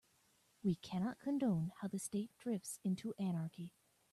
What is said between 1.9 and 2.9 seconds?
state drifts